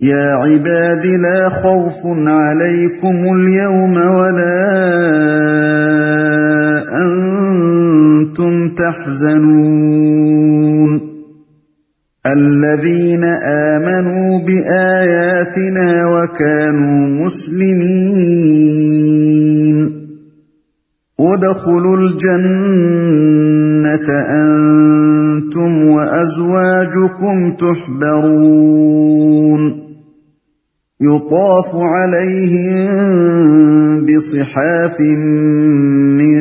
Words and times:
يا 0.00 0.34
عباد 0.34 1.06
لا 1.06 1.48
خوف 1.48 2.06
عليكم 2.26 3.16
اليوم 3.16 3.96
ولا 3.96 4.66
أنتم 6.92 8.74
تحزنون 8.74 10.20
الذين 12.26 13.24
آمنوا 13.74 14.38
بآياتنا 14.38 16.06
وكانوا 16.06 17.24
مسلمين 17.24 18.66
ادخلوا 21.20 21.96
الجنة 21.96 23.28
أنتم 24.30 25.86
وأزواجكم 25.88 27.52
تحبرون 27.56 28.66
يطاف 31.00 31.70
عليهم 31.74 32.76
بصحاف 34.06 35.00
من 35.00 36.36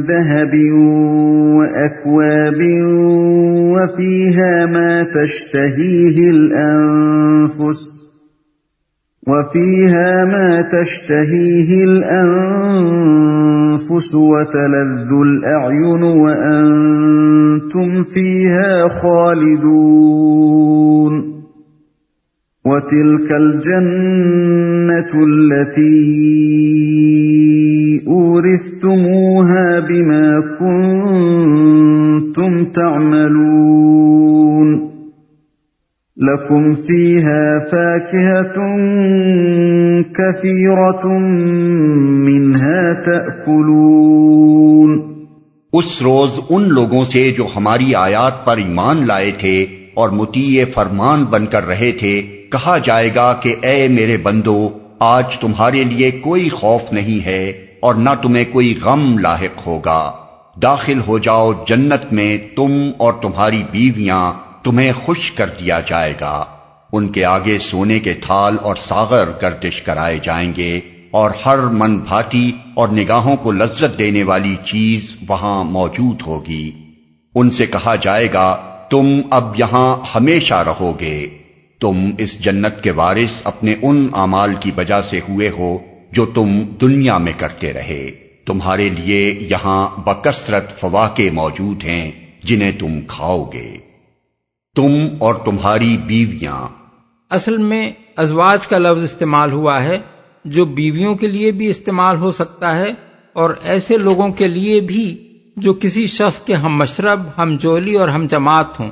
ذهب 0.00 0.52
واكواب 1.56 2.60
وفيها 3.72 4.66
ما 4.66 5.02
تشتهيه 5.02 6.30
الانفس 6.30 7.98
وفيها 9.28 10.24
ما 10.24 10.62
تشتهيه 10.62 11.84
الانفس 11.84 12.14
وتلذ 14.14 15.12
الاعين 15.12 16.02
وانتم 16.02 18.04
فيها 18.04 18.88
خالدون 18.88 20.87
وتلك 22.68 23.32
الجنة 23.32 25.24
التي 25.24 25.88
أورثتموها 28.06 29.80
بما 29.80 30.42
كنتم 30.60 32.64
تعملون 32.64 34.28
لكم 36.16 36.74
فيها 36.74 37.68
فاكهة 37.72 38.76
كثيرة 40.14 41.08
منها 42.28 43.04
تأكلون 43.06 45.08
اس 45.72 46.02
روز 46.02 46.40
ان 46.50 46.68
لوگوں 46.68 47.04
سے 47.04 47.34
جو 47.36 47.46
ہماری 47.56 47.94
آیات 47.94 48.44
پر 48.44 48.56
ایمان 48.56 49.06
لائے 49.06 49.32
تھے 49.38 49.66
اور 49.94 50.10
متیع 50.10 50.64
فرمان 50.74 51.24
بن 51.24 51.46
کر 51.46 51.66
رہے 51.66 51.92
تھے 51.92 52.37
کہا 52.52 52.78
جائے 52.78 53.14
گا 53.14 53.32
کہ 53.32 53.54
اے 53.62 53.88
میرے 53.88 54.16
بندو، 54.16 54.78
آج 54.98 55.38
تمہارے 55.38 55.84
لیے 55.84 56.10
کوئی 56.10 56.48
خوف 56.48 56.92
نہیں 56.92 57.24
ہے 57.26 57.52
اور 57.80 57.94
نہ 57.94 58.10
تمہیں 58.22 58.44
کوئی 58.52 58.78
غم 58.84 59.18
لاحق 59.18 59.66
ہوگا۔ 59.66 60.12
داخل 60.62 61.00
ہو 61.06 61.18
جاؤ 61.18 61.52
جنت 61.68 62.12
میں، 62.12 62.38
تم 62.56 62.90
اور 62.96 63.12
تمہاری 63.12 63.62
بیویاں، 63.70 64.32
تمہیں 64.62 64.92
خوش 64.92 65.32
کر 65.32 65.46
دیا 65.46 65.80
جائے 65.86 66.14
گا۔ 66.20 66.44
ان 66.92 67.08
کے 67.08 67.24
آگے 67.24 67.58
سونے 67.58 67.98
کے 67.98 68.14
تھال 68.14 68.56
اور 68.62 68.76
ساغر 68.76 69.24
گردش 69.42 69.82
کرائے 69.82 70.18
جائیں 70.22 70.52
گے 70.56 70.80
اور 71.10 71.30
ہر 71.46 71.58
من 71.58 71.98
بھاتی 71.98 72.52
اور 72.74 72.88
نگاہوں 72.88 73.36
کو 73.36 73.52
لذت 73.52 73.98
دینے 73.98 74.22
والی 74.22 74.56
چیز 74.64 75.16
وہاں 75.28 75.64
موجود 75.64 76.22
ہوگی۔ 76.26 76.70
ان 77.34 77.50
سے 77.50 77.66
کہا 77.66 77.96
جائے 77.96 78.28
گا، 78.32 78.56
تم 78.90 79.20
اب 79.30 79.52
یہاں 79.58 79.96
ہمیشہ 80.14 80.54
رہو 80.54 80.96
گے۔ 81.00 81.37
تم 81.80 82.10
اس 82.18 82.40
جنت 82.40 82.82
کے 82.82 82.90
وارث 82.90 83.40
اپنے 83.44 83.74
ان 83.82 84.08
اعمال 84.12 84.54
کی 84.60 84.70
وجہ 84.76 85.00
سے 85.00 85.20
ہوئے 85.28 85.50
ہو 85.58 85.78
جو 86.12 86.26
تم 86.26 86.60
دنیا 86.80 87.18
میں 87.18 87.32
کرتے 87.36 87.72
رہے۔ 87.72 88.10
تمہارے 88.46 88.88
لیے 88.88 89.38
یہاں 89.50 90.00
بکثرت 90.00 90.80
فواقع 90.80 91.22
موجود 91.32 91.84
ہیں 91.84 92.10
جنہیں 92.44 92.72
تم 92.78 93.00
کھاؤ 93.08 93.44
گے۔ 93.44 93.76
تم 94.76 95.06
اور 95.18 95.34
تمہاری 95.34 95.96
بیویاں۔ 96.06 96.66
اصل 97.30 97.56
میں 97.56 97.92
ازواج 98.16 98.66
کا 98.66 98.78
لفظ 98.78 99.02
استعمال 99.02 99.52
ہوا 99.52 99.84
ہے 99.84 99.98
جو 100.44 100.64
بیویوں 100.64 101.14
کے 101.14 101.26
لیے 101.26 101.50
بھی 101.50 101.66
استعمال 101.66 102.16
ہو 102.16 102.32
سکتا 102.32 102.76
ہے 102.76 102.90
اور 103.32 103.50
ایسے 103.62 103.96
لوگوں 103.96 104.28
کے 104.28 104.48
لیے 104.48 104.80
بھی 104.80 105.28
جو 105.56 105.74
کسی 105.74 106.06
شخص 106.06 106.40
کے 106.40 106.54
ہم 106.54 106.76
مشرب، 106.76 107.20
ہم 107.38 107.56
جولی 107.56 107.94
اور 107.94 108.08
ہم 108.08 108.26
جماعت 108.26 108.80
ہوں۔ 108.80 108.90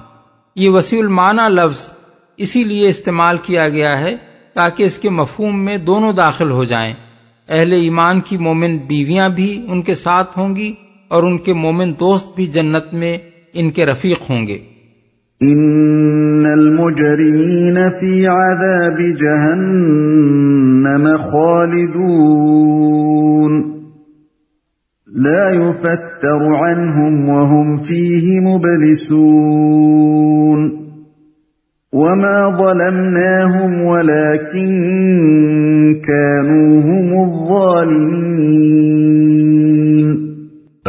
یہ 0.56 0.68
وسیع 0.68 0.98
المعنی 0.98 1.54
لفظ 1.54 1.91
اسی 2.36 2.64
لیے 2.64 2.88
استعمال 2.88 3.36
کیا 3.42 3.69
گیا 3.69 4.00
ہے 4.00 4.16
تاکہ 4.54 4.82
اس 4.82 4.98
کے 4.98 5.10
مفہوم 5.10 5.64
میں 5.64 5.76
دونوں 5.76 6.12
داخل 6.12 6.50
ہو 6.50 6.64
جائیں۔ 6.64 6.94
اہل 7.48 7.72
ایمان 7.72 8.20
کی 8.20 8.36
مومن 8.36 8.78
بیویاں 8.78 9.28
بھی 9.28 9.66
ان 9.69 9.82
کے 9.82 9.94
ساتھ 9.94 10.38
ہوں 10.38 10.56
گی 10.56 10.72
اور 11.08 11.22
ان 11.22 11.38
کے 11.38 11.52
مومن 11.52 11.92
دوست 12.00 12.36
بھی 12.36 12.47
جنت 12.47 12.94
میں 12.94 13.19
ان 13.52 13.70
کے 13.70 13.86
رفیق 13.86 14.30
ہوں 14.30 14.47
گے۔ 14.47 14.58
ان 15.41 16.47
المجرمین 16.47 17.78
فی 18.00 18.26
عذاب 18.26 18.98
جہنم 18.98 21.08
خالدون۔ 21.30 23.80
لا 25.06 25.50
يفتر 25.50 26.42
عنهم 26.42 27.28
وهم 27.28 27.76
فيه 27.76 28.54
مبلسون۔ 28.54 30.85
وما 31.96 32.48
ظلمناهم 32.58 33.86
ولكن 33.86 34.74
كانوا 35.94 36.82
هم 36.82 37.12
الظالمين 37.18 38.36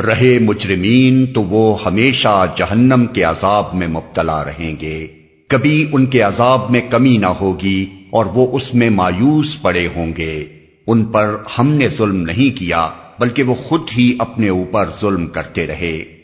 رہے 0.07 0.39
مجرمین 0.41 1.25
تو 1.33 1.43
وہ 1.43 1.77
ہمیشہ 1.85 2.45
جہنم 2.57 3.05
کے 3.13 3.23
عذاب 3.23 3.65
میں 3.73 3.87
مبتلا 3.87 4.43
رہیں 4.43 4.75
گے۔ 4.81 5.07
کبھی 5.49 5.87
ان 5.91 6.05
کے 6.05 6.21
عذاب 6.21 6.71
میں 6.71 6.81
کمی 6.89 7.17
نہ 7.17 7.25
ہوگی 7.25 7.85
اور 8.09 8.25
وہ 8.25 8.47
اس 8.51 8.75
میں 8.75 8.89
مایوس 8.89 9.61
پڑے 9.61 9.87
ہوں 9.95 10.11
گے۔ 10.17 10.45
ان 10.87 11.05
پر 11.05 11.27
ہم 11.59 11.73
نے 11.73 11.87
ظلم 11.97 12.15
نہیں 12.15 12.57
کیا، 12.59 12.87
بلکہ 13.19 13.43
وہ 13.43 13.53
خود 13.53 13.81
ہی 13.97 14.15
اپنے 14.19 14.49
اوپر 14.49 14.85
ظلم 15.01 15.27
کرتے 15.27 15.67
رہے۔ 15.67 16.16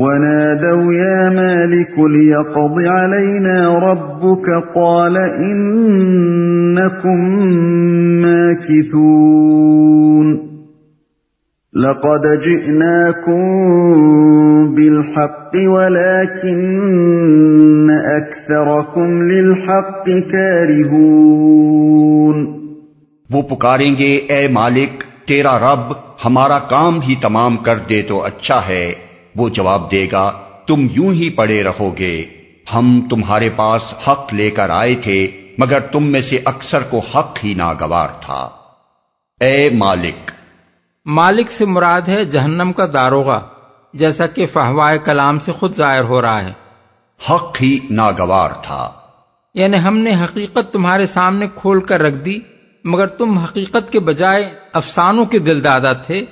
ونادوا 0.00 0.92
يا 0.92 1.30
مالك 1.30 1.98
ليقض 1.98 2.86
علينا 2.86 3.78
ربك 3.78 4.64
قال 4.74 5.16
إنكم 5.16 7.18
ماكثون 8.22 10.50
لقد 11.74 12.22
جئناكم 12.44 13.40
بالحق 14.74 15.50
ولكن 15.54 16.60
أكثركم 18.16 19.22
للحق 19.22 20.08
كارهون 20.32 22.60
وہ 23.30 23.42
پکاریں 23.42 23.94
گے، 23.98 24.20
اے 24.28 24.48
مالک، 24.48 25.04
تیرا 25.28 25.58
رب 25.58 25.92
ہمارا 26.24 26.58
کام 26.58 27.00
ہی 27.08 27.14
تمام 27.22 27.56
کر 27.56 27.74
دے 27.88 28.02
تو 28.02 28.24
اچھا 28.24 28.60
ہے۔ 28.68 29.09
وہ 29.36 29.48
جواب 29.48 29.90
دے 29.90 30.06
گا 30.12 30.32
تم 30.66 30.86
یوں 30.90 31.12
ہی 31.12 31.30
پڑے 31.30 31.62
رہو 31.62 31.98
گے۔ 31.98 32.24
ہم 32.74 33.06
تمہارے 33.10 33.48
پاس 33.56 33.94
حق 34.08 34.34
لے 34.34 34.50
کر 34.50 34.70
آئے 34.70 34.94
تھے 34.94 35.30
مگر 35.58 35.80
تم 35.80 36.04
میں 36.04 36.22
سے 36.22 36.40
اکثر 36.44 36.82
کو 36.82 36.98
حق 36.98 37.38
ہی 37.44 37.54
ناگوار 37.54 38.08
تھا۔ 38.08 38.48
اے 39.40 39.70
مالک۔ 39.72 40.30
مالک 41.06 41.50
سے 41.50 41.64
مراد 41.64 42.00
ہے 42.08 42.24
جہنم 42.24 42.72
کا 42.72 42.86
داروغہ 42.92 43.40
جیسا 43.94 44.26
کہ 44.26 44.46
فہوائے 44.46 44.98
کلام 44.98 45.38
سے 45.38 45.52
خود 45.52 45.76
ظاہر 45.76 46.04
ہو 46.04 46.22
رہا 46.22 46.44
ہے۔ 46.44 46.52
حق 47.30 47.62
ہی 47.62 47.78
ناگوار 47.90 48.50
تھا۔ 48.62 48.92
یعنی 49.54 49.76
ہم 49.84 49.98
نے 49.98 50.14
حقیقت 50.14 50.72
تمہارے 50.72 51.06
سامنے 51.06 51.46
کھول 51.54 51.80
کر 51.80 52.02
رکھ 52.02 52.14
دی 52.14 52.38
مگر 52.84 53.06
تم 53.06 53.38
حقیقت 53.38 53.92
کے 53.92 54.00
بجائے 54.00 54.54
افسانوں 54.72 55.24
کے 55.24 55.38
دل 55.38 55.64
دادا 55.64 55.92
تھے 55.92 56.24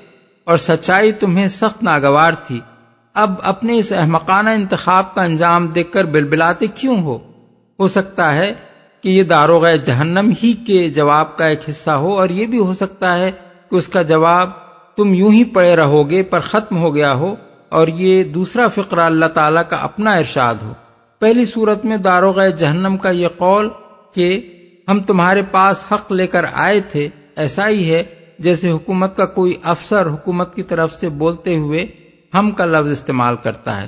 اور 0.45 0.57
سچائی 0.57 1.13
تمہیں 1.13 1.49
سخت 1.49 1.83
ناگوار 1.83 2.33
تھی۔ 2.33 2.61
اب 3.15 3.35
اپنے 3.43 3.79
اس 3.79 3.93
احمقانہ 3.93 4.51
انتخاب 4.51 5.15
کا 5.15 5.23
انجام 5.23 5.67
دیکھ 5.67 5.93
کر 5.93 6.05
بلبلاتے 6.05 6.67
کیوں 6.67 7.03
ہو؟ 7.03 7.19
ہو 7.79 7.89
سکتا 7.89 8.35
ہے 8.35 8.55
کہ 9.03 9.09
یہ 9.09 9.23
داروغ 9.23 9.67
جہنم 9.85 10.31
ہی 10.43 10.53
کے 10.53 10.89
جواب 10.89 11.37
کا 11.37 11.47
ایک 11.47 11.61
حصہ 11.69 11.91
ہو 11.91 12.19
اور 12.19 12.29
یہ 12.29 12.47
بھی 12.47 12.59
ہو 12.59 12.73
سکتا 12.73 13.19
ہے 13.19 13.31
کہ 13.71 13.77
اس 13.77 13.89
کا 13.89 14.03
جواب 14.03 14.51
تم 14.97 15.15
یوں 15.15 15.33
ہی 15.33 15.45
پڑے 15.45 15.77
رہو 15.77 16.11
گے 16.11 16.23
پر 16.23 16.41
ختم 16.41 16.77
ہو 16.77 16.95
گیا 16.95 17.15
ہو 17.15 17.35
اور 17.69 17.89
یہ 17.89 18.25
دوسرا 18.25 18.67
فقرہ 18.67 19.01
اللہ 19.01 19.27
تعالیٰ 19.27 19.63
کا 19.69 19.77
اپنا 19.77 20.11
ارشاد 20.11 20.55
ہو۔ 20.63 20.73
پہلی 21.19 21.45
صورت 21.45 21.85
میں 21.85 21.97
داروغ 21.97 22.47
جہنم 22.59 22.97
کا 22.97 23.11
یہ 23.11 23.29
قول 23.29 23.69
کہ 24.15 24.55
ہم 24.89 25.01
تمہارے 25.01 25.43
پاس 25.43 25.85
حق 25.93 26.13
لے 26.13 26.27
کر 26.27 26.45
آئے 26.53 26.81
تھے، 26.81 27.09
ایسا 27.37 27.69
ہی 27.69 27.91
ہے، 27.91 28.05
جیسے 28.39 28.71
حکومت 28.71 29.17
کا 29.17 29.25
کوئی 29.25 29.55
افسر 29.63 30.07
حکومت 30.07 30.55
کی 30.57 30.63
طرف 30.63 30.95
سے 30.95 31.09
بولتے 31.09 31.57
ہوئے 31.57 31.87
ہم 32.35 32.51
کا 32.51 32.65
لفظ 32.65 32.91
استعمال 32.91 33.37
کرتا 33.45 33.83
ہے 33.83 33.87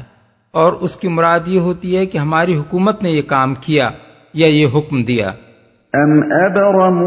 اور 0.52 0.72
اس 0.72 0.96
کی 0.96 1.08
مراد 1.08 1.40
یہ 1.46 1.60
ہوتی 1.60 1.96
ہے 1.96 2.06
کہ 2.06 2.18
ہماری 2.18 2.56
حکومت 2.56 3.02
نے 3.02 3.10
یہ 3.10 3.22
کام 3.22 3.54
کیا 3.54 3.90
یا 4.34 4.46
یہ 4.46 4.66
حکم 4.74 5.02
دیا۔ 5.02 5.32
أَمْ 5.94 6.24
أَبْرَمُوا 6.24 7.04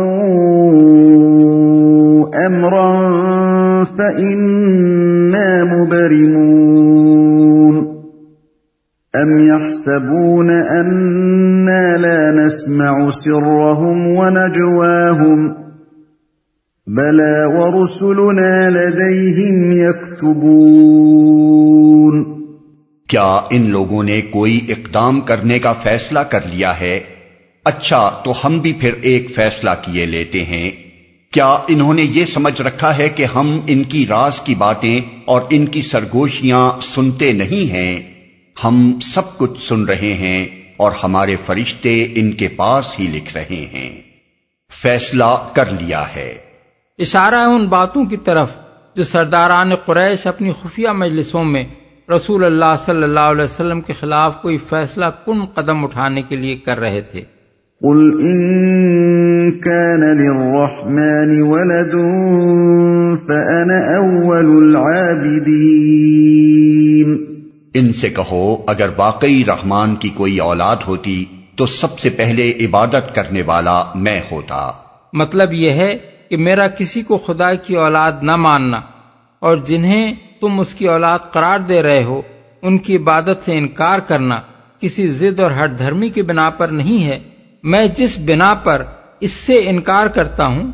أَمْرًا 2.48 3.84
فَإِنَّا 3.84 5.64
مُبْرِمُونَ 5.64 6.74
أَمْ 9.22 9.40
يَحْسَبُونَ 9.48 10.52
أَنَّا 10.52 11.98
لَا 11.98 12.46
نَسْمَعُ 12.46 13.12
سِرَّهُمْ 13.12 14.08
وَنَجْوَاهُمْ 14.08 15.63
بَلَى 16.88 17.46
وَرُسُلُنَا 17.46 18.70
لَدَيْهِمْ 18.70 19.74
يَكْتُبُونَ 19.74 22.46
کیا 23.08 23.40
ان 23.50 23.70
لوگوں 23.70 24.04
نے 24.04 24.22
کوئی 24.22 24.60
اقدام 24.70 25.22
کرنے 25.22 25.60
کا 25.60 25.74
فیصلہ 25.74 26.20
کر 26.20 26.46
لیا 26.46 26.80
ہے؟ 26.80 27.00
اچھا 27.66 28.22
تو 28.26 28.34
ہم 28.46 28.60
بھی 28.60 28.74
پھر 28.74 28.94
ایک 29.02 29.28
فیصلہ 29.36 29.70
کیے 29.82 30.06
لیتے 30.06 30.46
ہیں۔ 30.46 30.72
کیا 31.32 31.46
انہوں 31.46 31.94
نے 31.94 32.02
یہ 32.02 32.26
سمجھ 32.26 32.62
رکھا 32.62 32.98
ہے 32.98 33.10
کہ 33.10 33.26
ہم 33.36 33.60
ان 33.68 33.84
کی 33.84 34.08
راز 34.08 34.42
کی 34.42 34.56
باتیں 34.56 35.02
اور 35.26 35.42
ان 35.50 35.66
کی 35.66 35.82
سرگوشیاں 35.82 36.82
سنتے 36.82 37.34
نہیں 37.34 37.72
ہیں؟ 37.72 38.00
ہم 38.64 39.00
سب 39.02 39.38
کچھ 39.38 39.68
سن 39.68 39.84
رہے 39.84 40.14
ہیں 40.14 40.48
اور 40.78 40.92
ہمارے 41.04 41.36
فرشتے 41.46 42.08
ان 42.16 42.32
کے 42.32 42.48
پاس 42.48 43.00
ہی 43.00 43.08
لکھ 43.08 43.34
رہے 43.34 43.62
ہیں۔ 43.74 44.02
فیصلہ 44.82 45.50
کر 45.54 45.66
لیا 45.66 46.04
ہے۔ 46.16 46.53
اشارہ 46.98 47.36
ہے 47.36 47.44
ان 47.44 47.66
باتوں 47.66 48.06
کی 48.06 48.18
طرف 48.18 48.48
جو 48.96 49.04
سرداران 49.04 49.76
قریش 49.76 50.28
اپنی 50.28 50.52
خفیہ 50.52 50.90
مجلسوں 50.90 51.44
میں 51.44 51.64
رسول 52.16 52.44
اللہ 52.44 52.76
صلی 52.78 53.04
اللہ 53.04 53.20
علیہ 53.20 53.44
وسلم 53.44 53.82
کے 53.82 53.94
خلاف 53.94 54.42
کوئی 54.42 54.58
فیصلہ 54.58 55.06
کن 55.26 55.46
قدم 55.46 55.84
اٹھانے 55.84 56.22
کے 56.22 56.36
لیے 56.36 56.56
کر 56.56 56.80
رہے 56.80 57.02
تھے۔ 57.02 57.22
قل 57.82 58.18
ان 58.20 59.60
كان 59.60 60.00
للرحمن 60.00 61.42
ولد 61.42 61.96
فانا 63.28 63.98
اول 63.98 64.64
العابدين۔ 64.64 67.24
ان 67.74 67.94
سے 67.94 68.10
کہو 68.10 68.58
اگر 68.68 68.90
واقعی 68.98 69.44
رحمان 69.48 69.96
کی 69.96 70.10
کوئی 70.10 70.38
اولاد 70.38 70.78
ہوتی 70.88 71.26
تو 71.56 71.66
سب 71.66 72.00
سے 72.00 72.10
پہلے 72.10 72.50
عبادت 72.50 73.16
کرنے 73.16 73.42
والا 73.46 73.84
میں 73.96 74.22
ہوتا۔ 74.32 74.72
مطلب 75.14 75.54
یہ 75.54 75.72
ہے 75.72 76.13
کہ 76.34 76.38
میرا 76.38 76.68
کسی 76.68 77.02
کو 77.02 77.18
خدا 77.18 77.54
کی 77.54 77.76
اولاد 77.76 78.12
نہ 78.22 78.36
ماننا 78.36 78.82
اور 79.40 79.58
جنہیں 79.58 80.14
تم 80.42 80.60
اس 80.60 80.74
کی 80.74 80.88
اولاد 80.88 81.20
قرار 81.32 81.60
دے 81.60 81.84
رہے 81.84 82.04
ہو، 82.04 82.22
ان 82.62 82.78
کی 82.78 82.96
عبادت 82.96 83.46
سے 83.46 83.58
انکار 83.58 84.00
کرنا 84.00 84.40
کسی 84.80 85.08
ضد 85.08 85.40
اور 85.40 85.52
ہٹ 85.64 85.80
دھرمی 85.80 86.10
کی 86.10 86.22
بنا 86.22 86.50
پر 86.50 86.68
نہیں 86.68 87.06
ہے۔ 87.06 87.20
میں 87.64 87.88
جس 87.88 88.20
بنا 88.26 88.54
پر 88.54 88.84
اس 89.20 89.32
سے 89.32 89.70
انکار 89.70 90.08
کرتا 90.08 90.46
ہوں، 90.46 90.72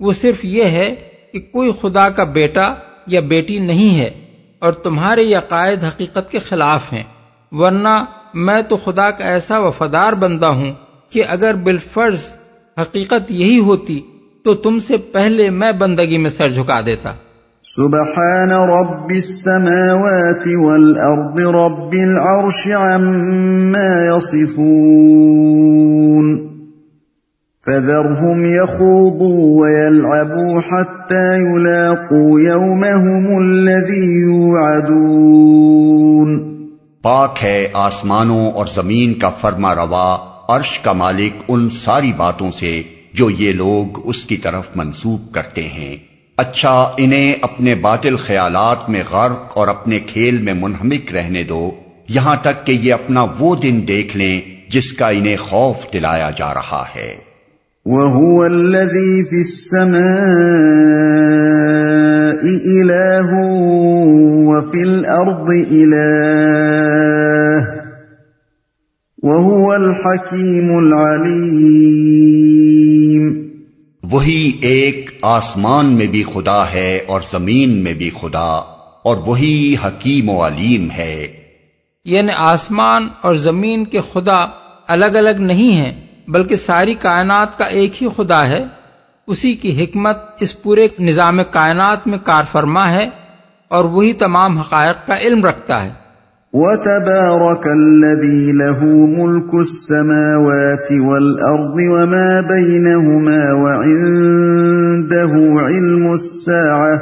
وہ 0.00 0.12
صرف 0.12 0.44
یہ 0.44 0.64
ہے 0.64 0.94
کہ 1.32 1.40
کوئی 1.40 1.72
خدا 1.80 2.08
کا 2.08 2.24
بیٹا 2.24 2.74
یا 3.06 3.20
بیٹی 3.20 3.58
نہیں 3.58 3.98
ہے 3.98 4.10
اور 4.58 4.72
تمہارے 4.72 5.22
یہ 5.22 5.36
عقائد 5.36 5.84
حقیقت 5.84 6.30
کے 6.30 6.38
خلاف 6.38 6.92
ہیں۔ 6.92 7.04
ورنہ 7.52 8.04
میں 8.34 8.62
تو 8.62 8.76
خدا 8.76 9.10
کا 9.10 9.24
ایسا 9.24 9.58
وفادار 9.58 10.12
بندہ 10.12 10.46
ہوں 10.46 10.72
کہ 11.10 11.22
اگر 11.28 11.54
بالفرض 11.54 12.34
حقیقت 12.80 13.30
یہی 13.30 13.58
ہوتی 13.58 14.00
تو 14.44 14.54
تم 14.54 14.78
سے 14.78 14.96
پہلے 14.96 15.50
میں 15.50 15.72
بندگی 15.72 16.18
میں 16.18 16.30
سر 16.30 16.48
جھکا 16.48 16.80
دیتا۔ 16.86 17.12
سبحان 17.64 18.50
رب 18.50 19.10
السماوات 19.10 20.46
والأرض 20.46 21.54
رب 21.54 21.92
العرش 21.92 22.66
عما 22.66 24.04
يصفون۔ 24.04 26.52
فذرهم 27.66 28.44
يخوضوا 28.44 29.62
ويلعبوا 29.62 30.58
حتى 30.58 31.34
يلاقوا 31.34 32.40
يومهم 32.40 33.36
الذي 33.36 34.30
يوعدون۔ 34.30 36.56
پاک 37.02 37.36
ہے 37.42 37.68
آسمانوں 37.72 38.50
اور 38.50 38.66
زمین 38.74 39.14
کا 39.14 39.28
فرما 39.28 39.74
روا 39.74 40.18
عرش 40.48 40.78
کا 40.78 40.92
مالک 40.92 41.42
ان 41.48 41.70
ساری 41.70 42.12
باتوں 42.16 42.50
سے 42.50 42.82
جو 43.14 43.30
یہ 43.30 43.52
لوگ 43.52 44.08
اس 44.08 44.24
کی 44.24 44.36
طرف 44.36 44.68
منسوب 44.74 45.32
کرتے 45.32 45.62
ہیں۔ 45.62 45.96
اچھا 46.36 46.70
انہیں 46.96 47.34
اپنے 47.42 47.74
باطل 47.74 48.16
خیالات 48.16 48.90
میں 48.90 49.02
غرق 49.10 49.58
اور 49.58 49.68
اپنے 49.68 49.98
کھیل 49.98 50.38
میں 50.38 50.54
منہمک 50.54 51.12
رہنے 51.12 51.42
دو۔ 51.42 51.70
یہاں 52.08 52.36
تک 52.42 52.66
کہ 52.66 52.72
یہ 52.72 52.92
اپنا 52.92 53.26
وہ 53.38 53.56
دن 53.56 53.80
دیکھ 53.88 54.16
لیں 54.16 54.40
جس 54.70 54.92
کا 54.92 55.08
انہیں 55.08 55.36
خوف 55.36 55.76
دلایا 55.92 56.30
جا 56.36 56.54
رہا 56.54 56.84
ہے۔ 56.96 57.32
وَهُوَ 57.84 58.44
الَّذِي 58.44 59.24
فِي 59.24 59.36
السَّمَاءِ 59.36 59.92
إِلَاهٌ 62.60 63.44
وَفِي 64.44 64.80
الْأَرْضِ 64.80 65.66
إِلَاهٌ 65.66 66.12
وَهُوَ 69.22 69.74
الْحَكِيمُ 69.74 70.76
الْعَلِيمُ 70.76 72.51
وہی 74.12 74.52
ایک 74.60 75.10
آسمان 75.22 75.86
میں 75.86 76.06
بھی 76.06 76.22
خدا 76.34 76.72
ہے 76.72 77.00
اور 77.06 77.20
زمین 77.30 77.70
میں 77.84 77.94
بھی 77.94 78.10
خدا 78.20 78.54
اور 79.02 79.16
وہی 79.16 79.76
حکیم 79.84 80.28
و 80.28 80.46
علیم 80.46 80.90
ہے۔ 80.90 81.26
یعنی 82.04 82.32
آسمان 82.36 83.08
اور 83.20 83.34
زمین 83.34 83.84
کے 83.84 84.00
خدا 84.12 84.38
الگ 84.86 85.04
الگ 85.04 85.36
نہیں 85.38 85.76
ہیں، 85.76 86.06
بلکہ 86.28 86.56
ساری 86.56 86.94
کائنات 86.94 87.58
کا 87.58 87.64
ایک 87.64 88.02
ہی 88.02 88.08
خدا 88.16 88.46
ہے۔ 88.46 88.64
اسی 89.26 89.54
کی 89.54 89.84
حکمت 89.84 90.16
اس 90.40 90.62
پورے 90.62 90.88
نظام 90.98 91.40
کائنات 91.50 92.06
میں 92.06 92.18
کار 92.24 92.44
فرما 92.52 92.90
ہے 92.90 93.08
اور 93.68 93.84
وہی 93.84 94.12
تمام 94.12 94.58
حقائق 94.58 95.06
کا 95.06 95.18
علم 95.18 95.44
رکھتا 95.44 95.84
ہے۔ 95.84 96.01
وتبارك 96.52 97.66
الذي 97.66 98.52
له 98.52 98.84
ملك 99.06 99.54
السماوات 99.54 100.92
والأرض 100.92 101.76
وما 101.92 102.40
بينهما 102.48 103.52
وعنده 103.52 105.32
علم 105.60 106.12
الساعة 106.12 107.00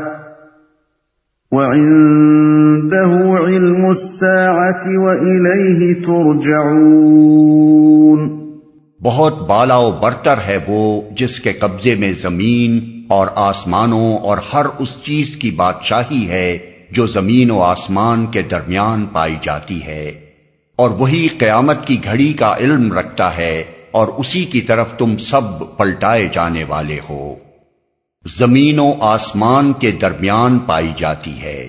وعنده 1.53 3.13
علم 3.39 3.91
الساعة 3.91 4.85
وإليه 4.99 5.95
ترجعون 6.07 7.41
بہت 9.01 9.35
بالا 9.49 9.77
و 9.77 9.91
برتر 9.91 10.39
ہے 10.47 10.59
وہ 10.69 11.03
جس 11.17 11.41
کے 11.41 11.53
قبضے 11.53 11.95
میں 11.95 12.13
زمین 12.23 12.81
اور 13.09 13.27
آسمانوں 13.35 14.19
اور 14.19 14.39
ہر 14.53 14.67
اس 14.79 14.91
چیز 15.05 15.37
کی 15.37 15.51
بادشاہی 15.51 16.29
ہے 16.29 16.70
جو 16.93 17.07
زمین 17.07 17.51
و 17.51 17.61
آسمان 17.63 18.27
کے 18.27 18.43
درمیان 18.43 19.07
پائی 19.07 19.35
جاتی 19.43 19.83
ہے، 19.85 20.29
اور 20.77 20.91
وہی 20.91 21.29
قیامت 21.29 21.87
کی 21.87 21.97
گھڑی 22.05 22.33
کا 22.33 22.55
علم 22.61 22.93
رکھتا 22.93 23.37
ہے، 23.37 23.63
اور 23.91 24.09
اسی 24.09 24.45
کی 24.45 24.61
طرف 24.61 24.93
تم 24.99 25.17
سب 25.17 25.77
پلٹائے 25.77 26.29
جانے 26.33 26.65
والے 26.65 26.99
ہو۔ 27.11 27.35
زمین 28.25 28.79
و 28.79 28.93
آسمان 29.01 29.73
کے 29.73 29.91
درمیان 29.91 30.59
پائی 30.59 30.93
جاتی 30.97 31.41
ہے۔ 31.43 31.69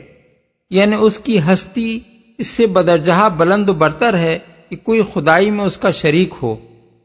یعنی 0.69 0.95
اس 0.99 1.19
کی 1.19 1.39
ہستی 1.39 1.99
اس 2.37 2.47
سے 2.47 2.67
بدرجہ 2.67 3.29
بلند 3.37 3.69
و 3.69 3.73
برتر 3.73 4.17
ہے 4.17 4.39
کہ 4.69 4.75
کوئی 4.75 5.01
خدائی 5.13 5.51
میں 5.51 5.65
اس 5.65 5.77
کا 5.77 5.91
شریک 5.91 6.33
ہو، 6.41 6.55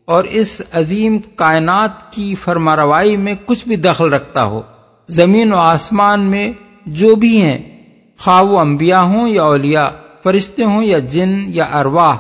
اور 0.04 0.24
اس 0.24 0.62
عظیم 0.72 1.18
کائنات 1.36 2.12
کی 2.12 2.34
فرما 2.34 2.76
روائی 2.76 3.16
میں 3.16 3.34
کچھ 3.46 3.68
بھی 3.68 3.76
دخل 3.76 4.12
رکھتا 4.12 4.44
ہو۔ 4.44 4.60
زمین 5.08 5.52
و 5.52 5.56
آسمان 5.56 6.20
میں 6.20 6.52
جو 6.86 7.14
بھی 7.14 7.40
ہیں 7.42 7.75
خواہ 8.18 8.42
وہ 8.42 8.58
انبیاء 8.58 9.02
ہوں 9.02 9.28
یا 9.28 9.42
اولیاء 9.42 9.88
فرشتے 10.22 10.64
ہوں 10.64 10.84
یا 10.84 10.98
جن 10.98 11.42
یا 11.46 11.64
ارواح 11.64 12.16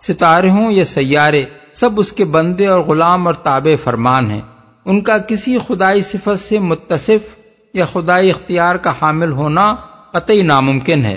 ستارے 0.00 0.50
ہوں 0.50 0.70
یا 0.70 0.84
سیارے 0.84 1.44
سب 1.74 1.90
اس 1.96 2.12
کے 2.12 2.24
بندے 2.24 2.66
اور 2.66 2.80
غلام 2.80 3.26
اور 3.26 3.34
تابع 3.34 3.74
فرمان 3.84 4.30
ہیں۔ 4.30 4.40
ان 4.84 5.00
کا 5.00 5.18
کسی 5.18 5.58
خدائی 5.58 6.02
صفت 6.02 6.38
سے 6.38 6.58
متصف 6.58 7.36
یا 7.74 7.84
خدائی 7.84 8.30
اختیار 8.30 8.74
کا 8.74 8.92
حامل 9.02 9.32
ہونا 9.32 9.74
قطعی 10.10 10.42
ناممکن 10.42 11.04
ہے۔ 11.04 11.16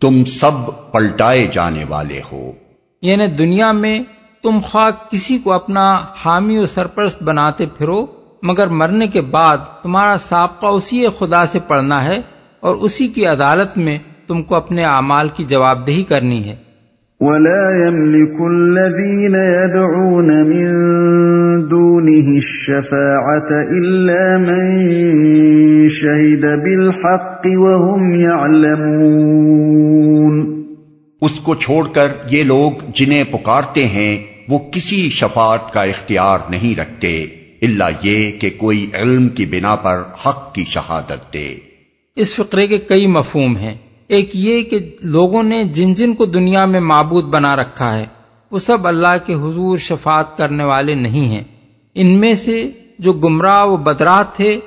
تم 0.00 0.24
سب 0.24 0.50
پلٹائے 0.92 1.46
جانے 1.52 1.84
والے 1.88 2.20
ہو۔ 2.32 2.52
یعنی 3.02 3.26
دنیا 3.26 3.72
میں 3.72 4.00
تم 4.42 4.58
خواہ 4.70 4.90
کسی 5.10 5.38
کو 5.38 5.52
اپنا 5.52 6.04
حامی 6.24 6.58
و 6.58 6.66
سرپرست 6.66 7.22
بناتے 7.22 7.66
پھرو 7.66 8.06
مگر 8.42 8.66
مرنے 8.66 9.06
کے 9.06 9.20
بعد 9.20 9.56
تمہارا 9.82 10.16
سابقہ 10.18 10.66
اسی 10.66 11.06
خدا 11.18 11.46
سے 11.46 11.58
پڑھنا 11.58 12.04
ہے 12.04 12.22
اور 12.60 12.76
اسی 12.76 13.08
کی 13.08 13.26
عدالت 13.26 13.78
میں 13.78 13.98
تم 14.26 14.42
کو 14.42 14.54
اپنے 14.54 14.84
اعمال 14.84 15.28
کی 15.36 15.44
جواب 15.44 15.86
دہی 15.86 16.02
کرنی 16.02 16.44
ہے۔ 16.44 16.56
ولا 17.20 17.86
يملك 17.86 18.40
الذين 18.40 19.34
يدعون 19.34 20.26
من 20.26 20.66
دونه 21.70 22.36
الشفاعة 22.36 23.80
إلا 23.80 24.38
من 24.38 25.88
شهد 25.88 26.38
بالحق 26.38 27.46
وهم 27.46 28.14
يعلمون۔ 28.14 30.64
اس 31.20 31.40
کو 31.40 31.54
چھوڑ 31.54 31.88
کر 31.88 32.06
یہ 32.30 32.42
لوگ 32.42 32.72
جنہیں 32.94 33.24
پکارتے 33.30 33.86
ہیں 33.86 34.18
وہ 34.48 34.58
کسی 34.72 35.10
شفاعت 35.10 35.72
کا 35.72 35.80
اختیار 35.80 36.38
نہیں 36.50 36.78
رکھتے 36.78 37.26
اللہ 37.62 37.84
یہ 38.02 38.40
کہ 38.40 38.50
کوئی 38.56 38.90
علم 38.94 39.28
کی 39.28 39.46
بنا 39.46 39.76
پر 39.76 40.02
حق 40.26 40.54
کی 40.54 40.64
شہادت 40.68 41.34
دے۔ 41.34 41.54
اس 42.18 42.34
فقرے 42.34 42.66
کے 42.66 42.78
کئی 42.78 43.06
مفہوم 43.06 43.56
ہیں۔ 43.56 43.74
ایک 44.08 44.30
یہ 44.34 44.62
کہ 44.62 44.96
لوگوں 45.00 45.42
نے 45.42 45.64
جن 45.64 45.94
جن 45.94 46.14
کو 46.14 46.24
دنیا 46.24 46.64
میں 46.64 46.80
معبود 46.80 47.24
بنا 47.24 47.56
رکھا 47.56 47.98
ہے، 47.98 48.06
وہ 48.50 48.58
سب 48.58 48.88
اللہ 48.88 49.16
کے 49.26 49.34
حضور 49.34 49.78
شفاعت 49.78 50.36
کرنے 50.36 50.64
والے 50.64 50.94
نہیں 50.94 51.24
ہیں۔ 51.24 51.44
ان 51.94 52.06
میں 52.06 52.34
سے 52.34 52.70
جو 52.98 53.12
گمراہ 53.12 53.64
و 53.64 53.76
بدراہ 53.76 54.22
تھے، 54.36 54.60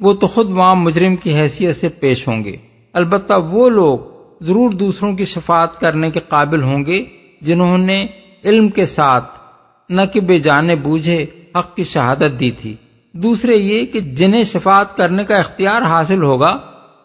وہ 0.00 0.12
تو 0.12 0.26
خود 0.26 0.50
وہاں 0.50 0.74
مجرم 0.74 1.16
کی 1.16 1.34
حیثیت 1.34 1.76
سے 1.76 1.88
پیش 1.88 2.28
ہوں 2.28 2.44
گے۔ 2.44 2.56
البتہ 2.92 3.34
وہ 3.50 3.70
لوگ 3.70 3.98
ضرور 4.40 4.70
دوسروں 4.70 5.16
کی 5.16 5.24
شفاعت 5.24 5.80
کرنے 5.80 6.10
کے 6.10 6.20
قابل 6.28 6.62
ہوں 6.62 6.86
گے، 6.86 7.04
جنہوں 7.40 7.78
نے 7.78 8.06
علم 8.44 8.68
کے 8.68 8.86
ساتھ 8.86 9.38
نہ 9.88 10.02
کہ 10.12 10.20
بے 10.20 10.38
جانے 10.38 10.76
بوجھے 10.76 11.26
حق 11.58 11.76
کی 11.76 11.84
شہادت 11.84 12.40
دی 12.40 12.50
تھی۔ 12.50 12.74
دوسرے 13.12 13.56
یہ 13.56 13.86
کہ 13.86 14.00
جنہیں 14.00 14.42
شفاعت 14.42 14.96
کرنے 14.96 15.24
کا 15.24 15.36
اختیار 15.36 15.82
حاصل 15.82 16.22
ہوگا 16.22 16.58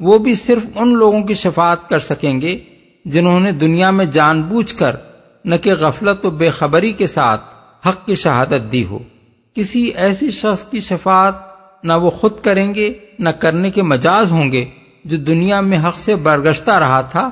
وہ 0.04 0.18
بھی 0.18 0.36
صرف 0.36 0.66
ان 0.76 0.94
لوگوں 0.94 1.22
کی 1.22 1.34
شفاعت 1.34 1.90
کر 1.90 2.00
سکیں 2.00 2.42
گے 2.42 2.60
جنہوں 3.06 3.40
نے 3.40 3.52
دنیا 3.52 3.90
میں 3.92 4.06
جان 4.06 4.42
بوجھ 4.42 4.76
کر 4.76 4.96
نہ 5.46 5.56
کہ 5.56 5.74
غفلت 5.74 6.26
و 6.26 6.30
بے 6.30 6.50
خبری 6.50 6.92
کے 6.92 7.08
ساتھ 7.08 7.42
حق 7.88 8.06
کی 8.06 8.16
شہادت 8.16 8.72
دی 8.72 8.86
ہو۔ 8.86 9.00
کسی 9.56 9.82
ایسے 9.82 10.32
شخص 10.32 10.64
کی 10.64 10.80
شفاعت 10.80 11.34
نہ 11.84 11.94
وہ 11.94 12.10
خود 12.10 12.40
کریں 12.42 12.76
گے، 12.76 12.94
نہ 13.20 13.30
کرنے 13.30 13.72
کے 13.72 13.82
مجاز 13.82 14.32
ہوں 14.32 14.52
گے 14.52 14.66
جو 15.06 15.18
دنیا 15.18 15.62
میں 15.62 15.78
حق 15.78 15.98
سے 15.98 16.16
برگشتہ 16.16 16.72
رہا 16.72 17.02
تھا 17.02 17.30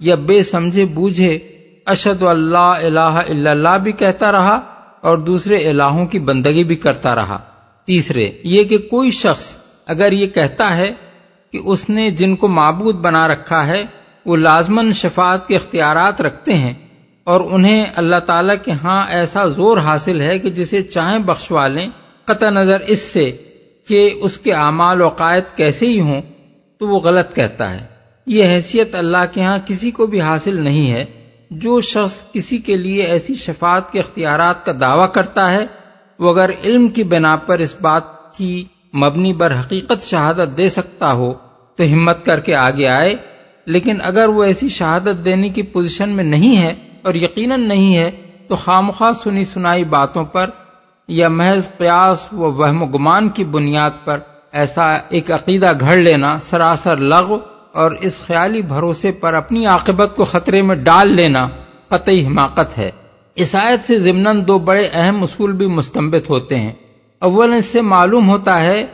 یا 0.00 0.14
بے 0.14 0.42
سمجھے 0.42 0.84
بوجھے 0.84 1.38
اشد 1.86 2.22
اللہ 2.22 2.58
الہ 2.58 3.14
الا 3.28 3.50
اللہ 3.50 3.78
بھی 3.82 3.92
کہتا 3.92 4.32
رہا 4.32 4.58
اور 5.00 5.18
دوسرے 5.18 5.68
الہوں 5.68 6.06
کی 6.06 6.18
بندگی 6.18 6.64
بھی 6.64 6.76
کرتا 6.76 7.14
رہا۔ 7.14 7.38
تیسرے، 7.84 8.30
یہ 8.42 8.64
کہ 8.64 8.78
کوئی 8.78 9.10
شخص 9.10 9.56
اگر 9.86 10.12
یہ 10.12 10.26
کہتا 10.26 10.76
ہے 10.76 10.90
کہ 11.52 11.60
اس 11.64 11.90
نے 11.90 12.10
جن 12.10 12.36
کو 12.36 12.48
معبود 12.48 12.94
بنا 12.94 13.28
رکھا 13.28 13.66
ہے، 13.66 13.84
وہ 14.26 14.36
لازمن 14.36 14.92
شفاعت 14.92 15.48
کے 15.48 15.56
اختیارات 15.56 16.20
رکھتے 16.20 16.54
ہیں 16.54 16.74
اور 17.24 17.40
انہیں 17.40 17.86
اللہ 17.94 18.16
تعالی 18.26 18.52
کے 18.64 18.72
ہاں 18.72 19.06
ایسا 19.08 19.46
زور 19.46 19.78
حاصل 19.78 20.20
ہے 20.20 20.38
کہ 20.38 20.50
جسے 20.50 20.82
چاہیں 20.82 21.18
بخشوا 21.18 21.66
لیں۔ 21.66 21.90
قطع 22.24 22.50
نظر 22.50 22.80
اس 22.86 22.98
سے 22.98 23.36
کہ 23.88 24.10
اس 24.14 24.38
کے 24.38 24.52
اعمال 24.52 25.02
و 25.02 25.08
عقائد 25.08 25.44
کیسے 25.56 25.86
ہی 25.86 26.00
ہوں 26.00 26.22
تو 26.78 26.88
وہ 26.88 27.00
غلط 27.00 27.34
کہتا 27.34 27.74
ہے۔ 27.74 27.86
یہ 28.26 28.44
حیثیت 28.44 28.94
اللہ 28.94 29.24
کے 29.34 29.42
ہاں 29.42 29.58
کسی 29.66 29.90
کو 29.90 30.06
بھی 30.06 30.20
حاصل 30.20 30.60
نہیں 30.60 30.90
ہے۔ 30.90 31.04
جو 31.50 31.80
شخص 31.80 32.24
کسی 32.32 32.58
کے 32.58 32.76
لیے 32.76 33.02
ایسی 33.02 33.34
شفاعت 33.34 33.92
کے 33.92 33.98
اختیارات 33.98 34.66
کا 34.66 34.72
دعویٰ 34.80 35.12
کرتا 35.12 35.50
ہے، 35.50 35.66
وہ 36.18 36.30
اگر 36.30 36.50
علم 36.64 36.88
کی 36.88 37.02
بنا 37.04 37.36
پر 37.36 37.58
اس 37.58 37.80
بات 37.80 38.36
کی 38.36 38.64
مبنی 38.92 39.32
بر 39.32 39.60
حقیقت 39.60 40.02
شہادت 40.02 40.58
دے 40.58 40.68
سکتا 40.68 41.12
ہو 41.12 41.32
تو 41.76 41.84
ہمت 41.92 42.26
کر 42.26 42.40
کے 42.40 42.54
آگے 42.54 42.88
آئے، 42.88 43.16
لیکن 43.66 43.96
اگر 44.02 44.28
وہ 44.28 44.44
ایسی 44.44 44.68
شہادت 44.68 45.24
دینے 45.24 45.48
کی 45.48 45.62
پوزیشن 45.62 46.08
میں 46.08 46.24
نہیں 46.24 46.56
ہے 46.56 46.74
اور 47.02 47.14
یقیناً 47.14 47.68
نہیں 47.68 47.96
ہے، 47.96 48.10
تو 48.48 48.56
خامخواہ 48.56 49.12
سنی 49.12 49.44
سنائی 49.44 49.84
باتوں 49.84 50.24
پر 50.24 50.50
یا 51.08 51.28
محض 51.28 51.68
قیاس 51.78 52.32
و 52.32 52.52
وہم 52.52 52.82
و 52.82 52.86
گمان 52.86 53.28
کی 53.28 53.44
بنیاد 53.44 53.90
پر 54.04 54.18
ایسا 54.52 54.82
ایک 55.08 55.32
عقیدہ 55.32 55.72
گھڑ 55.80 55.96
لینا 55.96 56.38
سراسر 56.38 56.96
لغو 56.96 57.38
اور 57.72 57.90
اس 58.00 58.20
خیالی 58.26 58.62
بھروسے 58.62 59.12
پر 59.12 59.34
اپنی 59.34 59.66
عاقبت 59.66 60.16
کو 60.16 60.24
خطرے 60.24 60.62
میں 60.62 60.76
ڈال 60.76 61.12
لینا 61.12 61.40
قطعی 61.88 62.26
حماقت 62.26 62.78
ہے۔ 62.78 62.90
اس 63.34 63.54
آیت 63.54 63.86
سے 63.86 63.98
ضمن 63.98 64.48
دو 64.48 64.58
بڑے 64.58 64.88
اہم 64.92 65.22
اصول 65.22 65.52
بھی 65.52 65.66
مستمت 65.66 66.30
ہوتے 66.30 66.58
ہیں۔ 66.58 66.72
اول 67.22 67.52
اس 67.52 67.64
سے 67.64 67.80
معلوم 67.80 68.28
ہوتا 68.28 68.60
ہے 68.60 68.86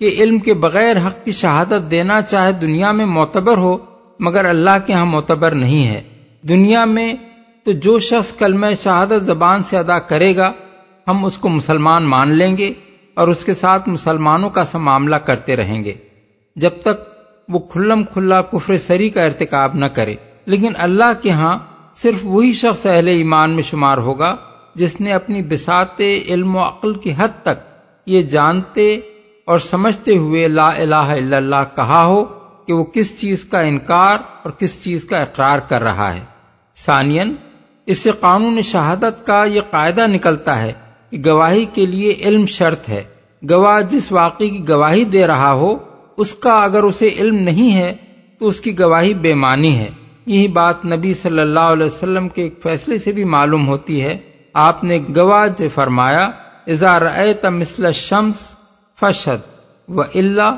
کہ 0.00 0.14
علم 0.18 0.38
کے 0.38 0.54
بغیر 0.54 1.06
حق 1.06 1.24
کی 1.24 1.32
شہادت 1.32 1.90
دینا 1.90 2.22
چاہے 2.22 2.52
دنیا 2.52 2.92
میں 2.92 3.06
معتبر 3.06 3.56
ہو، 3.56 3.78
مگر 4.20 4.44
اللہ 4.44 4.86
کے 4.86 4.92
ہاں 4.92 5.06
معتبر 5.06 5.50
نہیں 5.50 5.86
ہے۔ 5.86 6.02
دنیا 6.48 6.84
میں 6.84 7.14
تو 7.64 7.72
جو 7.72 7.98
شخص 7.98 8.32
کلمہ 8.32 8.66
شہادت 8.82 9.24
زبان 9.24 9.62
سے 9.62 9.78
ادا 9.78 9.98
کرے 9.98 10.36
گا، 10.36 10.52
ہم 11.08 11.24
اس 11.24 11.38
کو 11.38 11.48
مسلمان 11.48 12.04
مان 12.04 12.30
لیں 12.30 12.56
گے 12.56 12.72
اور 13.14 13.28
اس 13.28 13.44
کے 13.44 13.54
ساتھ 13.54 13.88
مسلمانوں 13.88 14.50
کا 14.50 14.64
سا 14.64 14.78
معاملہ 14.78 15.16
کرتے 15.16 15.56
رہیں 15.56 15.84
گے۔ 15.84 15.94
جب 16.56 16.70
تک 16.82 17.08
وہ 17.48 17.58
کھلم 17.58 18.04
کھلا 18.04 18.42
کفر 18.42 18.76
سری 18.76 19.08
کا 19.08 19.22
ارتکاب 19.22 19.74
نہ 19.74 19.86
کرے۔ 19.86 20.14
لیکن 20.46 20.72
اللہ 20.76 21.12
کے 21.22 21.30
ہاں 21.30 21.58
صرف 21.96 22.18
وہی 22.22 22.52
شخص 22.52 22.86
اہل 22.86 23.08
ایمان 23.08 23.50
میں 23.50 23.62
شمار 23.62 23.98
ہوگا، 23.98 24.36
جس 24.74 25.00
نے 25.00 25.12
اپنی 25.12 25.42
بساط 25.42 26.00
علم 26.28 26.56
و 26.56 26.60
عقل 26.60 26.94
کی 26.94 27.12
حد 27.16 27.28
تک 27.42 27.73
یہ 28.06 28.22
جانتے 28.22 29.00
اور 29.44 29.58
سمجھتے 29.58 30.16
ہوئے 30.16 30.48
لا 30.48 30.68
الہ 30.68 30.94
الا 30.94 31.36
اللہ 31.36 31.76
کہا 31.76 32.04
ہو 32.04 32.24
کہ 32.66 32.72
وہ 32.72 32.84
کس 32.84 33.20
چیز 33.20 33.44
کا 33.44 33.60
انکار 33.60 34.16
اور 34.42 34.50
کس 34.50 34.84
چیز 34.84 35.04
کا 35.04 35.18
اقرار 35.18 35.58
کر 35.58 35.82
رہا 35.82 36.14
ہے۔ 36.14 36.20
ثانین 36.76 37.34
اس 37.86 37.98
سے 37.98 38.10
قانون 38.20 38.62
شہادت 38.62 39.26
کا 39.26 39.44
یہ 39.44 39.60
قاعدہ 39.70 40.06
نکلتا 40.06 40.62
ہے 40.62 40.72
کہ 41.10 41.22
گواہی 41.26 41.64
کے 41.74 41.86
لیے 41.86 42.14
علم 42.20 42.46
شرط 42.46 42.88
ہے۔ 42.88 43.02
گواہ 43.50 43.80
جس 43.80 44.12
واقعی 44.12 44.48
کی 44.48 44.68
گواہی 44.68 45.04
دے 45.04 45.26
رہا 45.26 45.52
ہو، 45.52 45.76
اس 46.16 46.34
کا 46.34 46.62
اگر 46.62 46.82
اسے 46.82 47.08
علم 47.16 47.34
نہیں 47.34 47.74
ہے، 47.76 47.94
تو 48.38 48.46
اس 48.46 48.60
کی 48.60 48.78
گواہی 48.78 49.14
بے 49.14 49.34
معنی 49.34 49.78
ہے۔ 49.78 49.90
یہی 50.26 50.48
بات 50.48 50.84
نبی 50.84 51.14
صلی 51.14 51.40
اللہ 51.40 51.60
علیہ 51.60 51.86
وسلم 51.86 52.28
کے 52.28 52.42
ایک 52.42 52.54
فیصلے 52.62 52.98
سے 52.98 53.12
بھی 53.12 53.24
معلوم 53.24 53.68
ہوتی 53.68 54.02
ہے۔ 54.02 54.18
آپ 54.52 54.84
نے 54.84 54.98
گواہ 55.16 55.46
سے 55.58 55.68
فرمایا 55.68 56.30
اظہار 56.66 57.48
مثل 57.48 57.92
شمس 57.92 58.56
فشد 59.00 59.54
و 59.88 60.00
اللہ 60.00 60.56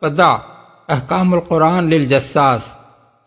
پدا 0.00 0.28
احکام 0.88 1.34
القرآن 1.34 1.84
للجساس۔ 1.84 2.74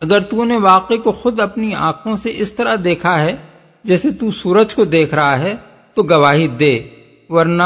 اگر 0.02 0.20
تو 0.20 0.44
نے 0.44 0.56
واقع 0.56 0.94
کو 1.04 1.12
خود 1.12 1.40
اپنی 1.40 1.74
آنکھوں 1.74 2.16
سے 2.16 2.32
اس 2.34 2.52
طرح 2.52 2.76
دیکھا 2.84 3.20
ہے، 3.20 3.36
جیسے 3.84 4.10
تو 4.10 4.30
سورج 4.30 4.74
کو 4.74 4.84
دیکھ 4.84 5.14
رہا 5.14 5.38
ہے، 5.38 5.54
تو 5.94 6.02
گواہی 6.02 6.46
دے، 6.46 6.80
ورنہ 7.28 7.62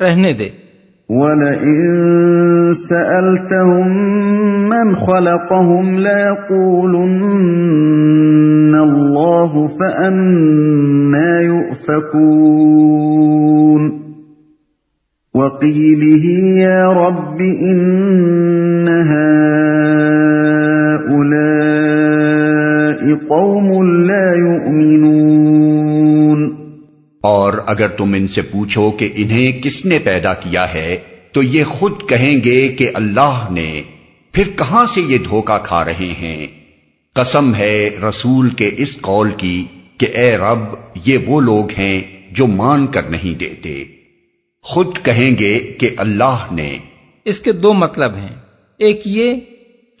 رہنے 0.00 0.32
دے۔ 0.32 0.48
وَلَئِن 1.08 2.74
سَأَلْتَهُم 2.74 4.64
مَّنْ 4.64 5.06
خَلَقَهُمْ 5.06 5.98
لَيَقُولُنَّ 5.98 8.80
اللَّهُ 8.80 9.68
فَأَنَّا 9.68 11.40
يُؤْفَكُونَ۔ 11.40 14.01
وَقِيلِهِ 15.42 16.56
يَا 16.60 17.08
رَبِّ 17.08 17.44
إِنَّ 17.44 18.90
هَٰؤُلَاءِ 18.90 19.72
قَوْمٌ 23.28 23.84
لَّا 23.84 24.52
يُؤْمِنُونَ 24.52 25.12
اور 27.20 27.52
اگر 27.66 27.88
تم 27.88 28.14
ان 28.14 28.26
سے 28.28 28.42
پوچھو 28.42 28.90
کہ 28.90 29.08
انہیں 29.14 29.62
کس 29.62 29.86
نے 29.86 29.98
پیدا 29.98 30.34
کیا 30.34 30.74
ہے، 30.74 30.96
تو 31.32 31.42
یہ 31.42 31.64
خود 31.64 31.92
کہیں 32.08 32.44
گے 32.44 32.68
کہ 32.68 32.90
اللہ 32.94 33.46
نے۔ 33.50 33.82
پھر 34.32 34.44
کہاں 34.56 34.86
سے 34.86 35.00
یہ 35.00 35.18
دھوکا 35.30 35.58
کھا 35.58 35.84
رہے 35.84 36.14
ہیں؟ 36.22 36.46
قسم 37.14 37.54
ہے 37.54 37.90
رسول 38.08 38.50
کے 38.50 38.70
اس 38.76 39.00
قول 39.00 39.30
کی 39.36 39.64
کہ 39.98 40.06
اے 40.14 40.36
رب، 40.36 40.58
یہ 41.04 41.18
وہ 41.26 41.40
لوگ 41.40 41.64
ہیں 41.78 42.00
جو 42.32 42.46
مان 42.46 42.86
کر 42.86 43.02
نہیں 43.10 43.38
دیتے۔ 43.38 44.01
خود 44.62 44.98
کہیں 45.02 45.30
گے 45.38 45.58
کہ 45.58 45.90
اللہ 45.96 46.46
نے۔ 46.50 46.78
اس 47.24 47.40
کے 47.40 47.52
دو 47.52 47.72
مطلب 47.72 48.16
ہیں۔ 48.16 48.36
ایک 48.78 49.00
یہ 49.04 49.34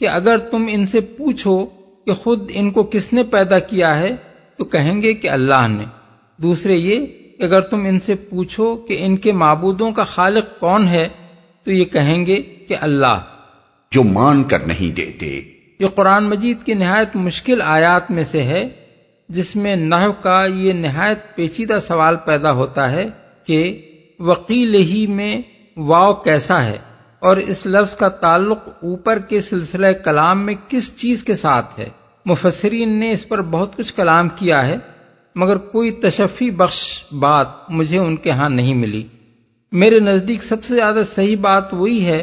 کہ 0.00 0.08
اگر 0.08 0.38
تم 0.38 0.66
ان 0.68 0.86
سے 0.86 1.00
پوچھو 1.00 1.66
کہ 2.06 2.12
خود 2.12 2.50
ان 2.54 2.70
کو 2.70 2.82
کس 2.82 3.12
نے 3.12 3.22
پیدا 3.22 3.58
کیا 3.58 3.98
ہے 3.98 4.16
تو 4.56 4.64
کہیں 4.64 5.02
گے 5.02 5.14
کہ 5.14 5.30
اللہ 5.30 5.68
نے۔ 5.68 5.84
دوسرے 6.36 6.74
یہ 6.74 7.06
کہ 7.38 7.42
اگر 7.42 7.60
تم 7.60 7.84
ان 7.84 8.00
سے 8.00 8.14
پوچھو 8.14 8.76
کہ 8.76 8.96
ان 9.00 9.16
کے 9.16 9.32
معبودوں 9.32 9.90
کا 9.90 10.02
خالق 10.02 10.60
کون 10.60 10.88
ہے 10.88 11.08
تو 11.64 11.72
یہ 11.72 11.84
کہیں 11.84 12.26
گے 12.26 12.42
کہ 12.42 12.76
اللہ۔ 12.80 13.20
جو 13.90 14.02
مان 14.02 14.44
کر 14.44 14.58
نہیں 14.66 14.96
دیتے۔ 14.96 15.40
یہ 15.78 15.86
قرآن 15.86 16.24
مجید 16.24 16.56
کی 16.64 16.74
نہایت 16.74 17.16
مشکل 17.16 17.62
آیات 17.62 18.10
میں 18.10 18.24
سے 18.24 18.42
ہے 18.42 18.68
جس 19.28 19.56
میں 19.56 19.76
نحو 19.76 20.12
کا 20.12 20.46
یہ 20.46 20.72
نہایت 20.72 21.36
پیچیدہ 21.36 21.78
سوال 21.82 22.16
پیدا 22.16 22.52
ہوتا 22.52 22.92
ہے 22.92 23.04
کہ 23.46 23.88
وکیل 24.22 24.74
ہی 24.74 25.06
میں 25.06 25.42
واؤ 25.76 26.14
کیسا 26.14 26.64
ہے 26.64 26.78
اور 27.18 27.36
اس 27.36 27.66
لفظ 27.66 27.94
کا 27.94 28.08
تعلق 28.08 28.58
اوپر 28.82 29.18
کے 29.18 29.40
سلسلہ 29.40 29.86
کلام 30.04 30.46
میں 30.46 30.54
کس 30.68 30.96
چیز 30.96 31.24
کے 31.24 31.34
ساتھ 31.34 31.80
ہے؟ 31.80 31.88
مفسرین 32.24 32.88
نے 32.88 33.10
اس 33.10 33.28
پر 33.28 33.42
بہت 33.42 33.76
کچھ 33.76 33.94
کلام 33.94 34.28
کیا 34.28 34.66
ہے، 34.66 34.76
مگر 35.34 35.56
کوئی 35.56 35.90
تشفی 35.90 36.50
بخش 36.50 37.04
بات 37.12 37.46
مجھے 37.68 37.98
ان 37.98 38.16
کے 38.16 38.30
ہاں 38.30 38.48
نہیں 38.48 38.74
ملی۔ 38.74 39.02
میرے 39.72 40.00
نزدیک 40.00 40.42
سب 40.42 40.64
سے 40.64 40.74
زیادہ 40.74 41.00
صحیح 41.14 41.36
بات 41.40 41.74
وہی 41.74 42.04
ہے 42.04 42.22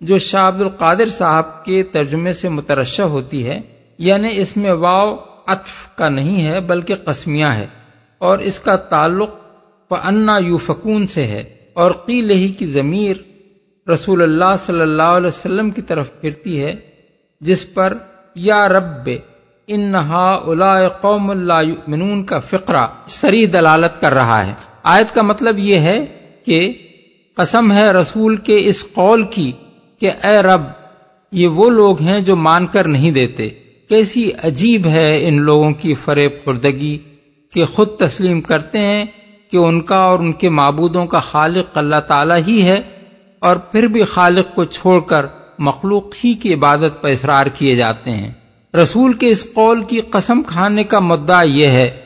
جو 0.00 0.18
شاہ 0.18 0.48
عبد 0.48 0.60
القادر 0.60 1.08
صاحب 1.08 1.64
کے 1.64 1.82
ترجمے 1.82 2.32
سے 2.32 2.48
مترشہ 2.48 3.02
ہوتی 3.02 3.46
ہے 3.46 3.60
یعنی 3.98 4.28
اس 4.32 4.56
میں 4.56 4.72
واؤ 4.72 5.16
اطف 5.46 5.96
کا 5.96 6.08
نہیں 6.08 6.46
ہے، 6.46 6.60
بلکہ 6.60 6.94
قسمیہ 7.04 7.46
ہے۔ 7.46 7.66
اور 8.18 8.38
اس 8.38 8.60
کا 8.60 8.76
تعلق 8.76 9.30
فنا 9.88 10.38
یو 10.38 10.58
فکون 10.58 11.06
سے 11.06 11.26
ہے۔ 11.26 11.44
اور 11.72 11.90
قیل 11.90 12.30
ہی 12.30 12.48
کی 12.48 12.66
ضمیر 12.66 13.16
رسول 13.90 14.22
اللہ 14.22 14.56
صلی 14.58 14.80
اللہ 14.80 15.02
علیہ 15.02 15.26
وسلم 15.26 15.70
کی 15.70 15.82
طرف 15.82 16.20
پھرتی 16.20 16.62
ہے، 16.62 16.74
جس 17.40 17.74
پر 17.74 17.96
یا 18.34 18.68
رب، 18.68 19.10
انہا 19.66 20.40
الا 20.46 20.88
قوم 20.88 21.30
اللہ 21.30 21.62
یؤمنون 21.66 22.24
کا 22.24 22.38
فقرہ 22.38 22.86
سری 23.06 23.46
دلالت 23.46 24.00
کر 24.00 24.14
رہا 24.14 24.46
ہے۔ 24.46 24.52
آیت 24.82 25.14
کا 25.14 25.22
مطلب 25.22 25.58
یہ 25.58 25.78
ہے 25.78 26.06
کہ 26.46 26.72
قسم 27.34 27.72
ہے 27.72 27.92
رسول 27.92 28.36
کے 28.36 28.66
اس 28.66 28.84
قول 28.92 29.24
کی 29.30 29.52
کہ 30.00 30.10
اے 30.26 30.42
رب، 30.42 30.62
یہ 31.32 31.48
وہ 31.48 31.70
لوگ 31.70 32.02
ہیں 32.02 32.20
جو 32.20 32.36
مان 32.36 32.66
کر 32.66 32.84
نہیں 32.88 33.10
دیتے۔ 33.10 33.48
کیسی 33.88 34.30
عجیب 34.42 34.86
ہے 34.86 35.28
ان 35.28 35.42
لوگوں 35.42 35.70
کی 35.70 35.94
فریب 35.94 36.30
خوردگی 36.44 36.98
کہ 37.52 37.64
خود 37.64 37.88
تسلیم 37.88 38.40
کرتے 38.40 38.78
ہیں 38.78 39.04
کہ 39.50 39.56
ان 39.56 39.80
کا 39.80 39.96
اور 39.96 40.18
ان 40.18 40.32
کے 40.32 40.48
معبودوں 40.48 41.06
کا 41.06 41.18
خالق 41.18 41.78
اللہ 41.78 42.00
تعالی 42.08 42.34
ہی 42.46 42.62
ہے 42.62 42.80
اور 43.38 43.56
پھر 43.56 43.86
بھی 43.86 44.04
خالق 44.04 44.54
کو 44.54 44.64
چھوڑ 44.64 45.00
کر 45.00 45.26
مخلوق 45.58 46.04
ہی 46.24 46.34
کی 46.34 46.54
عبادت 46.54 47.02
پر 47.02 47.08
اصرار 47.08 47.46
کیے 47.46 47.74
جاتے 47.74 48.10
ہیں۔ 48.10 48.32
رسول 48.76 49.12
کے 49.12 49.28
اس 49.28 49.54
قول 49.54 49.84
کی 49.84 50.00
قسم 50.00 50.42
کھانے 50.42 50.84
کا 50.84 50.98
مدعا 50.98 51.42
یہ 51.42 51.66
ہے 51.66 51.96